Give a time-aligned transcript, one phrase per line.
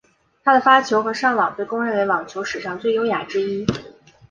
[0.43, 3.67] 他的发球和上网被公认为网球史上最优雅之一。